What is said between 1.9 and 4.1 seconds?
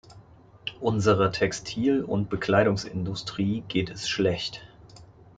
und Bekleidungsindustrie geht es